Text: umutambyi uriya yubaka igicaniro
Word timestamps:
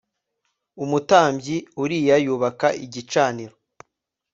umutambyi 0.83 1.57
uriya 1.81 2.15
yubaka 2.25 2.67
igicaniro 2.85 3.53